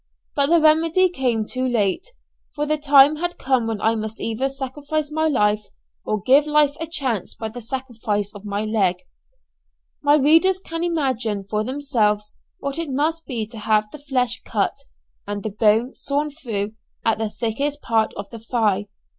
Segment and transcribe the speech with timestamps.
[0.33, 2.07] But the remedy came too late,
[2.55, 5.65] for the time had come when I must either sacrifice my life,
[6.03, 8.95] or give life a chance by the sacrifice of my leg.
[10.01, 14.75] My readers can imagine for themselves what it must be to have the flesh cut,
[15.27, 16.73] and the bone sawn through
[17.05, 18.87] at the thickest part of the thigh.